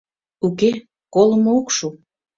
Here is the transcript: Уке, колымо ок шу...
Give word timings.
Уке, 0.47 0.71
колымо 1.13 1.51
ок 1.59 1.67
шу... 1.77 1.87